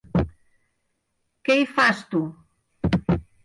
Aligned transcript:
Què 1.49 1.59
hi 1.59 1.69
fas 1.77 2.03
tu? 2.17 2.25